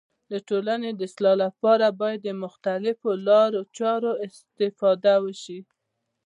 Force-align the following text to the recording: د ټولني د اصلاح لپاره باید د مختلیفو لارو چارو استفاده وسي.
د 0.31 0.33
ټولني 0.47 0.89
د 0.95 0.99
اصلاح 1.09 1.35
لپاره 1.45 1.85
باید 1.99 2.19
د 2.23 2.29
مختلیفو 2.43 3.09
لارو 3.27 3.61
چارو 3.77 4.11
استفاده 4.25 5.13
وسي. 5.23 5.59